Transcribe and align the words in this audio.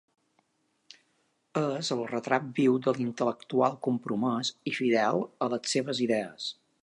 És 1.63 1.91
el 1.95 2.01
retrat 2.11 2.47
viu 2.61 2.79
de 2.87 2.95
l'intel·lectual 2.97 3.77
compromès 3.89 4.53
i 4.71 4.75
fidel 4.81 5.25
a 5.49 5.53
les 5.55 5.75
seves 5.77 6.03
idees. 6.09 6.49